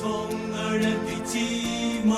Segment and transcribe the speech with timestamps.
[0.00, 0.08] 从
[0.56, 2.14] 而人的计谋，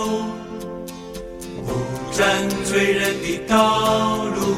[1.66, 1.68] 不
[2.12, 4.54] 占罪人的道路，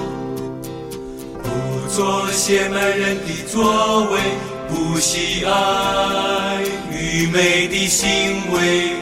[1.42, 4.20] 不做邪门人的作为，
[4.68, 6.62] 不喜爱
[6.92, 8.92] 愚昧的行为。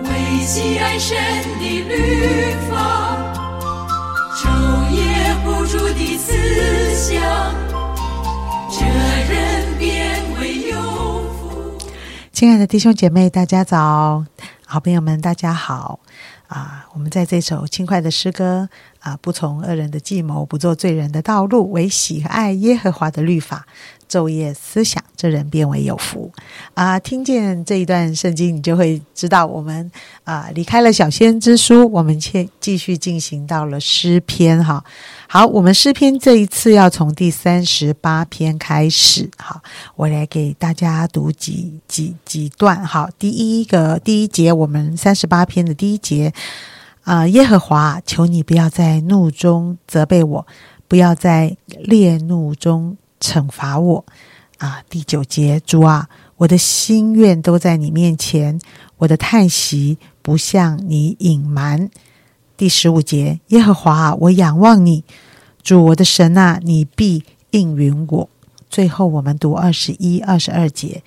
[0.00, 0.08] 为
[0.46, 1.14] 喜爱神
[1.60, 3.18] 的律法，
[4.38, 4.48] 昼
[4.90, 6.32] 夜不住的思
[6.94, 7.20] 想，
[12.42, 14.24] 亲爱的弟兄姐妹，大家早！
[14.66, 16.00] 好朋友们，大家好！
[16.48, 18.68] 啊，我们在这首轻快的诗歌
[19.02, 23.66] 啊，不从恶人的计谋，不做罪人的道路，唯喜爱耶和华的律法，
[24.08, 26.30] 昼夜思想，这人变为有福
[26.74, 27.00] 啊！
[27.00, 29.90] 听见这一段圣经，你就会知道，我们
[30.22, 34.84] 啊离开了小先知书，我们却继续进行到了诗篇哈。
[35.26, 39.28] 好，我们诗篇这一次要从第三十八篇开始。
[39.36, 39.60] 哈，
[39.96, 42.86] 我来给大家读几几几段。
[42.86, 46.32] 哈，第一个第一节，我们三十八篇的第一节
[47.02, 50.46] 啊，耶和华，求你不要在怒中责备我，
[50.86, 54.04] 不要在烈怒中惩罚我
[54.58, 54.82] 啊。
[54.88, 58.60] 第九节，主啊，我的心愿都在你面前，
[58.98, 61.90] 我的叹息不向你隐瞒。
[62.56, 65.02] 第十五节，耶和华，我仰望你，
[65.62, 68.28] 主我的神啊，你必应允我。
[68.70, 71.02] 最后，我们读二十一、二十二节，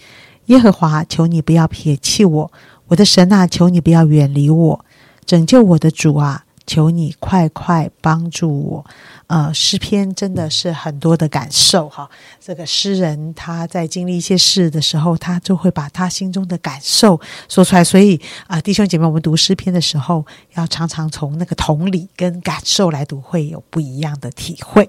[0.48, 2.52] 耶和华，求你不要撇弃我，
[2.88, 4.85] 我的神啊，求你不要远离我，
[5.26, 8.86] 拯救我的主啊，求你快快帮助我。
[9.28, 12.08] 呃，诗篇真的是很多的感受哈。
[12.40, 17.84] 这个诗人他在经历一些事的时候，他就会把他心中的感受说出来。
[17.84, 24.88] 所以啊、弟兄姐妹，我们读诗篇的时候，要常常从那个同理跟感受来读，会有不一样的体会。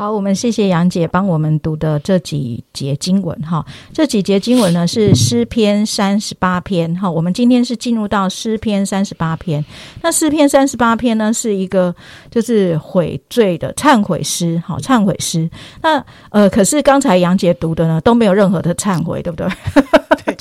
[0.00, 3.62] 好，我们谢谢杨姐帮我们读的这几节经文哈。
[3.92, 7.10] 这几节经文呢是诗篇三十八篇哈。
[7.10, 9.62] 我们今天是进入到诗篇三十八篇。
[10.00, 11.94] 那诗篇三十八篇呢是一个
[12.30, 15.50] 就是悔罪的忏悔诗，好忏悔诗。
[15.82, 19.46] 那呃，可是刚才杨姐读的呢都没有任何的忏悔，对不对？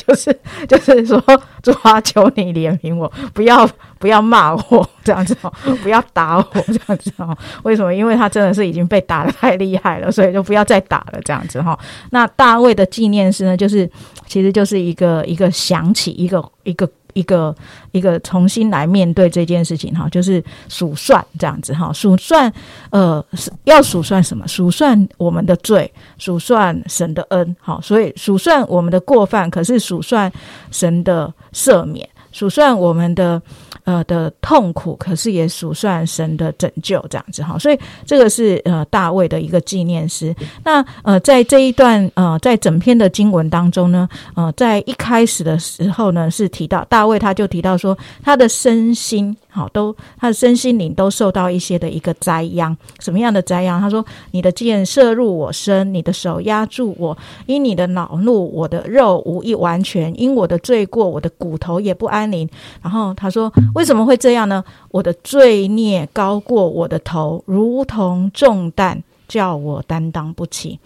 [0.09, 1.21] 就是 就是说，
[1.61, 5.53] 主啊，求你怜悯我，不要不要骂我这样子哦，
[5.83, 7.37] 不要打我这样子哦。
[7.63, 7.93] 为什么？
[7.93, 11.77] 因为他真的是已经被打的太厉害了，所以就不要再打了这样子哈。
[12.09, 13.89] 那大卫的纪念诗呢，就是
[14.25, 16.89] 其实就是一个一个想起一个一个。
[17.19, 17.53] 一个
[17.91, 22.51] 一个重新来面对这件事情哈，就是数算这样子哈，数算
[22.91, 23.23] 呃
[23.65, 24.47] 要数算什么？
[24.47, 30.31] 数算我们的罪，数算神的恩，好，所以数算我们的过犯，可是数算
[30.71, 33.41] 神的赦免，数算我们的
[33.89, 37.57] 呃的痛苦，可是也数算神的拯救，这样子哈。
[37.57, 40.35] 所以这个是呃大卫的一个纪念诗。
[40.63, 53.79] 那呃在这一段呃在整篇的经文当中呢，呃在一开始的时候呢是提到大卫他就提到说他的身心好都他的身心灵都受到一些的一个灾殃，什么样的灾殃？
[53.79, 57.17] 他说你的箭射入我身，你的手压住我，
[57.47, 62.47] 因你的恼怒，我的肉无一完全，因我的罪过，我的骨头也不安宁。
[62.81, 64.63] 然后他说为什么会这样呢？
[64.91, 70.79] 我的罪孽高过我的头，如同重担，叫我担当不起。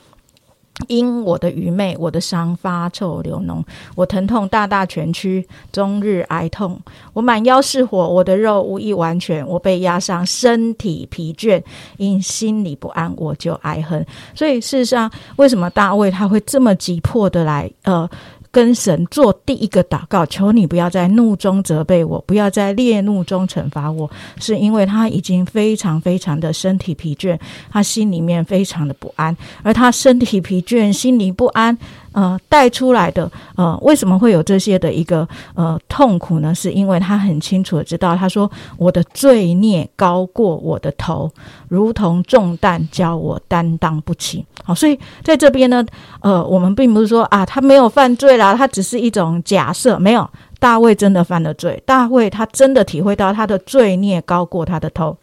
[0.87, 3.63] 因我的愚昧，我的伤发臭流脓，
[3.95, 6.79] 我疼痛大大蜷曲，终日哀痛。
[7.13, 11.61] 我满腰是火，我的肉无一完全，我被压伤，身体疲倦，
[11.97, 14.03] 因心里不安，我就哀恨。
[14.33, 18.09] 所以事实上，为什么大卫他会这么急迫的来呃？
[18.53, 24.07] 跟神做第一个祷告，求你不要在怒中责备我，不要在烈怒中惩罚我，
[24.39, 27.35] 是因为他已经非常非常的身体疲倦，
[27.71, 31.75] 他心里面非常的不安，而他身体疲倦、心里不安，
[32.13, 36.55] 呃，带出来的呃，为什么会有这些的一个呃痛苦呢？
[36.55, 41.29] 是因为他很清楚的知道，他说我的罪孽高过我的头，
[41.67, 44.45] 如同重担，叫我担当不起。
[44.63, 45.85] 好，所以在这边呢，
[46.21, 50.29] 呃，我们并不是说啊，他没有犯罪啦，他只是一种假设，没有。
[50.59, 55.17] 大卫真的犯了罪，大卫他真的体会到他的罪孽高过他的头。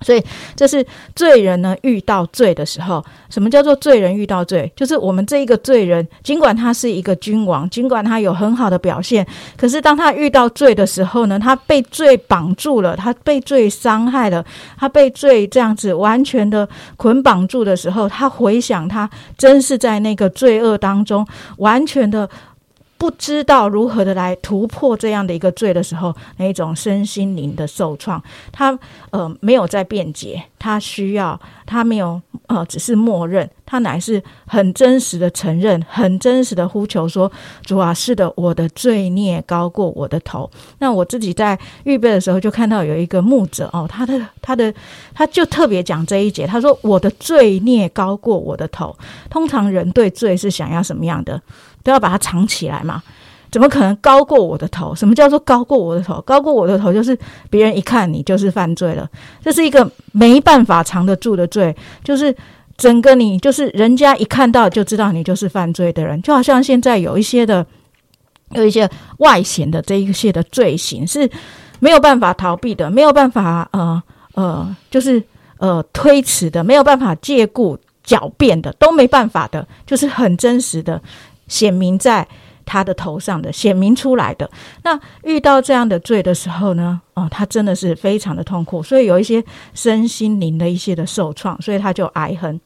[0.00, 0.22] 所以，
[0.54, 0.84] 这是
[1.16, 4.70] 罪人呢遇到罪的时候，什么叫做罪人遇到罪？
[4.76, 14.44] 就是我们这一个罪人，尽管他是一个君王，尽管他有很好的表现，可是当他遇到罪的时候呢，他被罪绑住了，他被罪伤害了，
[14.78, 22.28] 他被罪这样子完全的捆绑住的时候，他回想他真是在那个罪恶当中，完全的。
[22.98, 28.76] 不知道如何的来突破这样的一个罪的时候，那一种身心灵的受创，他
[29.10, 37.30] 呃没有在辩解，他需要他没有呃只是默认，他乃是很真实的承认，很真实的呼求说
[37.62, 40.50] ：“主啊，是的，我的罪孽高过我的头。”
[40.80, 44.72] 那我自己在预备的时候就看到有一个牧者哦，他的他的
[45.12, 48.96] 他就特别讲这一节，他说：“我的罪孽高过我的头。”
[49.28, 51.38] 通常人对罪是想要什么样的，
[51.82, 53.02] 都要把它藏起来嘛。
[53.50, 54.94] 怎么可能高过我的头？
[54.94, 56.20] 什么叫做高过我的头？
[56.20, 57.18] 高过我的头就是
[57.48, 59.08] 别人一看你就是犯罪了，
[59.42, 61.74] 这是一个没办法藏得住的罪，
[62.04, 62.34] 就是
[62.78, 67.66] 整个你就是人家一看到就知道你就是犯罪的人，就好像现在有一些的
[68.52, 68.88] 有一些
[69.18, 71.30] 外显的这一些的罪行是
[71.80, 74.02] 没有办法逃避的，没有办法呃
[74.34, 75.22] 呃就是
[75.58, 81.02] 呃推迟的，没有办法借故狡辩的，都没办法的，就是很真实的
[81.48, 82.26] 显明在。
[82.70, 84.50] 他的头上的显明出来的，
[84.82, 87.00] 那遇到这样的罪的时候呢？
[87.14, 89.42] 哦，他真的是非常的痛苦，所以有一些
[89.72, 92.60] 身心灵的一些的受创，所以他就哀恨。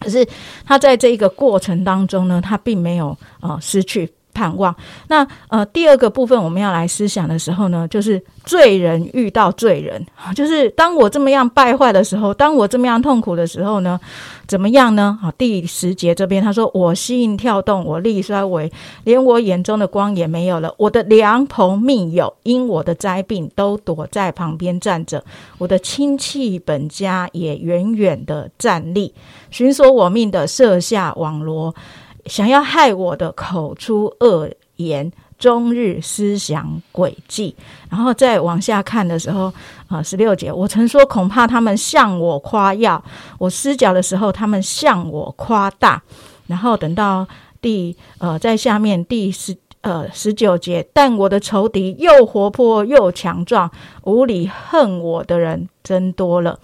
[0.00, 0.26] 可是
[0.64, 4.10] 他在这一个过程当中呢，他并没有呃失去。
[4.40, 4.74] 盼望。
[5.08, 14.00] 那呃，第二个部分我们要来思想的时候呢，就是罪人遇到罪人，就是当我这么样败坏的时候，当我这么样痛苦的时候呢，
[14.46, 15.18] 怎么样呢？
[15.20, 18.72] 好，第十节这边他说：“我心跳动，我力衰微，
[19.04, 20.72] 连我眼中的光也没有了。
[20.78, 25.22] 我的良朋密友因我的灾病都躲在旁边站着，
[25.58, 29.12] 我的亲戚本家也远远的站立，
[29.50, 31.74] 寻索我命的设下网罗。”
[32.30, 37.56] 想要害我的口出恶言，终日思想诡计。
[37.90, 39.52] 然后再往下看的时候，
[39.88, 43.02] 啊，十六节，我曾说恐怕他们向我夸耀，
[43.36, 46.00] 我施脚的时候，他们向我夸大。
[46.46, 47.26] 然后等到
[47.60, 53.68] 第呃，在下面第十呃十九节，但我的仇敌又活泼又强壮，
[54.04, 56.56] 无理恨我的人增多了，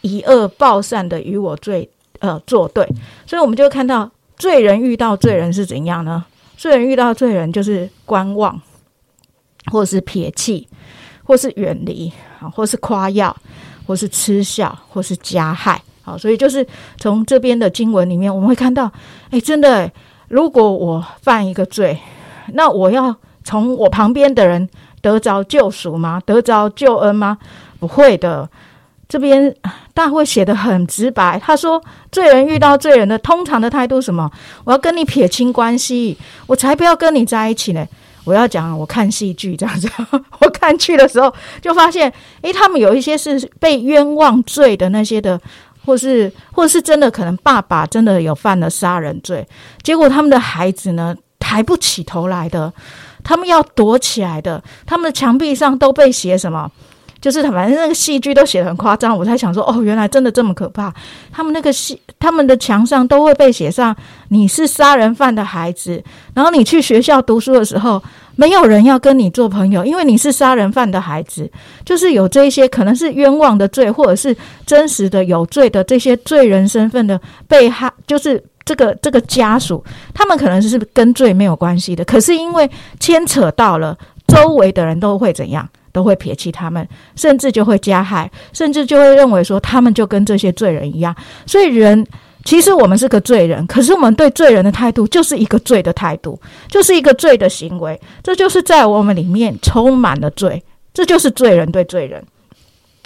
[0.00, 1.88] 以恶报善的与我罪
[2.18, 2.84] 呃作对。
[3.28, 4.10] 所以我们就看到。
[4.36, 6.24] 罪人遇到罪人是怎样呢？
[6.56, 8.60] 罪人遇到罪人就是观望，
[9.70, 10.66] 或是撇弃，
[11.24, 13.34] 或是远离啊，或是夸耀，
[13.86, 15.80] 或是嗤笑，或是加害。
[16.02, 16.66] 好，所以就是
[16.98, 18.90] 从这边的经文里面，我们会看到，
[19.30, 19.90] 哎，真的，
[20.28, 21.98] 如果我犯一个罪，
[22.52, 24.68] 那我要从我旁边的人
[25.00, 26.20] 得着救赎吗？
[26.26, 27.38] 得着救恩吗？
[27.78, 28.48] 不会的。
[29.08, 29.54] 这边
[29.92, 34.30] 大会写的很直白，他说：“罪人遇到罪人的通常的态度什么？
[34.64, 36.16] 我要跟你撇清关系，
[36.46, 37.86] 我才不要跟你在一起呢。
[38.24, 39.86] 我要讲，我看戏剧这样子，
[40.40, 42.10] 我看剧的时候就发现，
[42.40, 45.38] 诶，他们有一些是被冤枉罪的那些的，
[45.84, 49.46] 或是或是真的可能爸爸真的有犯了杀人罪，
[49.82, 52.72] 结果他们的孩子呢抬不起头来的，
[53.22, 56.70] 他们要躲起来的，他们的墙壁上都被写什么？”
[57.24, 60.92] 就是，反正那个戏剧都写的很夸张，我才想说，哦，原来真的这么可怕。
[61.32, 63.96] 他们那个戏，他们的墙上都会被写上
[64.28, 66.04] 你是杀人犯的孩子，
[66.34, 68.02] 然后你去学校读书的时候，
[68.36, 71.50] 没有人要跟你做朋友，因为你是杀人犯的孩子。
[71.82, 74.36] 就是有这些可能是冤枉的罪，或者是
[74.66, 77.18] 真实的有罪的这些罪人身份的
[77.48, 79.82] 被害，就是这个这个家属，
[80.12, 85.66] 他们可能是跟罪没有关系的，可是因为牵扯到了周围的人都会怎样？
[85.94, 91.14] 都会撇弃他们，甚至就会加害，甚至就会认为说他们就跟这些罪人一样。
[91.46, 92.04] 所以人
[92.44, 96.38] 其实我们是个罪人，可是我们对罪人的态度就是一个罪的态度，
[96.68, 97.98] 就是一个罪的行为。
[98.24, 100.60] 这就是在我们里面充满了罪，
[100.92, 102.22] 这就是罪人对罪人。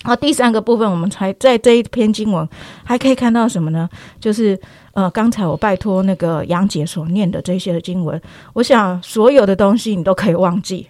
[0.04, 2.48] 好，第三个部分，我们才在这一篇经文
[2.84, 3.88] 还可以看到什么呢？
[4.20, 4.58] 就是
[4.92, 8.20] 呃，刚才我拜托那个杨姐所念的这些的经文，
[8.54, 10.88] 我想所有的东西你都可以忘记。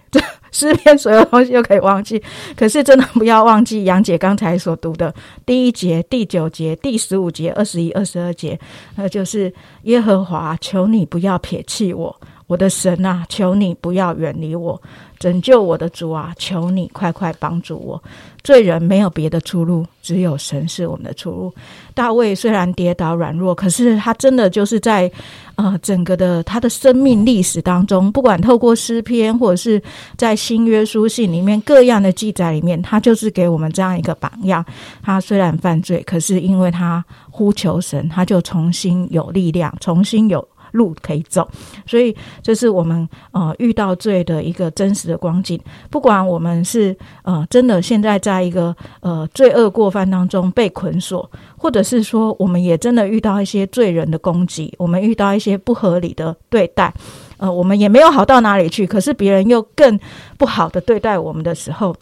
[0.50, 2.22] 诗篇所有东西都可以忘记，
[2.56, 5.14] 可是真的不要忘记杨姐刚才所读的
[5.44, 8.58] 第一节、第九节、第十五节、二十一、二十二节，
[8.96, 9.52] 那就是
[9.82, 14.80] 耶和华，求你不要撇弃我，我的神啊，求你不要远离我。
[15.20, 18.00] 拯救我的主啊，求你快快帮助我！
[18.44, 21.52] 罪人没有别的出路，只有神是我们的出路。
[21.92, 25.10] 大卫虽然跌倒软弱，可是他真的就是在
[25.56, 29.82] 呃整个的他的生命历史当中，不管透过诗篇或者是
[30.16, 34.64] 在新约书信里面各样的记载里面，他就是给我们这样一个榜样。
[35.02, 40.48] 他虽然犯罪，可是因为他呼求神，他就重新有力量，重新有。
[40.72, 41.48] 路可以走，
[41.86, 45.58] 所以这是我们呃遇到罪的一个真实的光景。
[45.90, 56.92] 不管我们是呃真的现在在一个呃罪恶过犯当中被捆锁，或者是说我们也真的遇到一些罪人的攻击，我们遇到一些不合理的对待，
[57.36, 59.98] 呃，我们也没有好到哪里去，可是别人又更
[60.36, 61.94] 不好的对待我们的时候。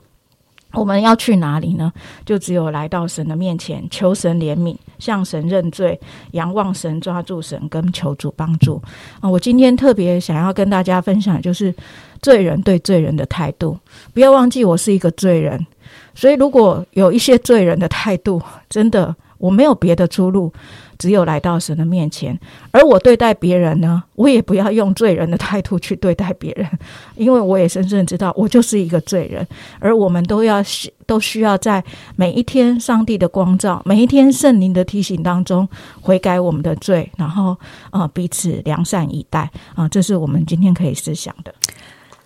[0.77, 1.91] 我们要去哪里呢？
[2.25, 5.99] 就只有来到神的面前，求神怜悯，向神认罪，
[6.33, 8.81] 仰望神，抓住神，跟求主帮助
[9.21, 9.29] 啊！
[9.29, 11.75] 我今天特别想要跟大家分享，就是
[12.21, 13.79] 罪人对罪人的态度。
[14.13, 15.67] 不要忘记，我是一个罪人，
[16.15, 19.17] 所以如果有一些罪人的态度，真的。
[19.39, 20.53] 我没有别的出路，
[20.99, 22.39] 只有来到神的面前。
[22.71, 26.69] 而我对待别人呢，我也不要用罪人的态度去对待别人，
[27.17, 29.47] 因为我也深深知道，我就是一个罪人。
[29.79, 30.63] 而我们都要
[31.07, 31.85] 都需要在
[32.17, 35.69] 每一天上帝的光照、每一天圣灵的提醒当中
[36.01, 37.57] 悔改我们的罪，然后
[37.91, 41.55] 呃彼此良善以待啊，这是我们今天可以思想的。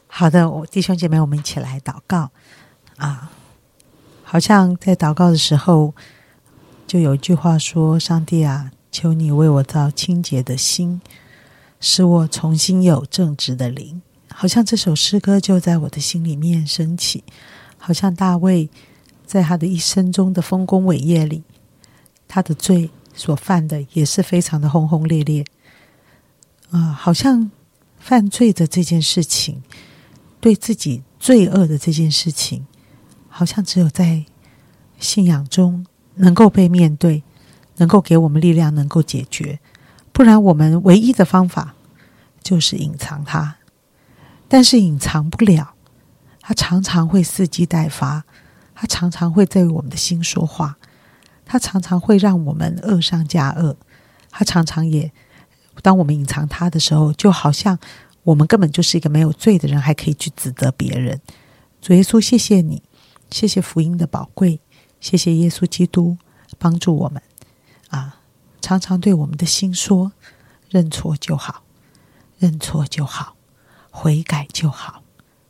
[0.06, 2.30] 好的，我弟兄姐妹，我们一起来祷告
[2.98, 3.30] 啊！
[4.22, 5.92] 好像在祷告的时候。
[6.90, 11.00] 就有一句话说：“上帝啊，求你为我造清洁的心，
[11.78, 17.22] 使我重新有正直的灵。”好像这首诗歌就在我的心里面升起，
[17.78, 18.68] 好像大卫
[19.24, 21.44] 在他的一生中的丰功伟业里，
[22.26, 25.44] 他的罪所犯的也是非常的轰轰烈烈。
[26.72, 27.52] 啊，好像
[28.00, 29.62] 犯罪的这件事情，
[30.40, 32.66] 对自己罪恶的这件事情，
[33.28, 34.24] 好像只有在
[34.98, 35.86] 信仰中。
[36.20, 37.22] 能够被面对，
[37.76, 39.58] 能够给我们力量，能够解决。
[40.12, 41.74] 不然，我们唯一的方法
[42.42, 43.56] 就是隐藏它。
[44.48, 45.74] 但是隐藏不了，
[46.40, 48.24] 它常常会伺机待发，
[48.74, 50.76] 它常常会在我们的心说话，
[51.44, 53.76] 它常常会让我们恶上加恶。
[54.30, 55.12] 它常常也，
[55.82, 57.78] 当我们隐藏它的时候，就好像
[58.24, 61.20] 我们根本就是一个没有罪的人，还可以去指责别人。
[61.80, 62.82] 主耶稣，谢谢你，
[63.30, 64.60] 谢谢福音的宝贵。
[65.00, 66.18] 谢谢耶稣基督
[66.58, 67.22] 帮助我们
[67.88, 68.20] 啊！
[68.60, 70.12] 常常对我们的心说：
[70.68, 71.62] 认错就好，
[72.38, 73.34] 认错就好，
[73.90, 75.02] 悔改就好，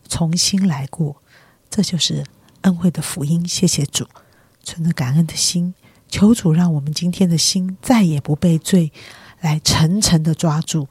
[0.09, 1.21] 重新来过。
[1.69, 2.25] 这就是
[2.63, 3.47] 恩惠的福音。
[3.47, 4.07] 谢谢主，
[4.63, 5.75] 存着感恩的心，
[6.09, 8.93] 求主让我们今天的心再也不被罪
[9.41, 10.89] 来层层的抓住，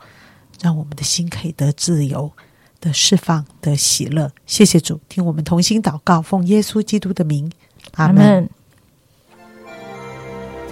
[0.61, 2.33] 让我们的心可以得自由
[2.81, 4.31] 的释放的喜乐。
[4.45, 7.51] 谢谢主，听我们同心祷告，奉耶稣基督的名。
[7.93, 8.49] 阿门。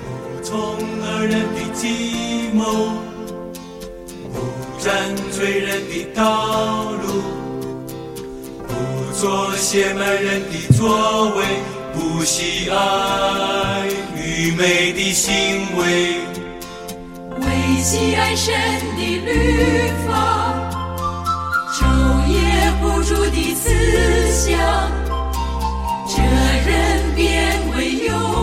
[0.02, 2.64] 不从恶人的计谋，
[4.34, 4.36] 不
[4.80, 7.22] 占罪人的道路，
[8.68, 8.72] 不
[9.14, 11.44] 做邪门人的作为，
[11.94, 12.76] 不喜爱
[14.16, 16.22] 愚昧的行为，
[17.40, 17.46] 为
[17.82, 18.54] 喜爱神
[18.96, 20.12] 的律法，
[21.74, 21.82] 昼
[22.28, 22.36] 夜
[22.82, 23.70] 不住的思
[24.32, 24.97] 想。
[27.18, 28.37] 变为牛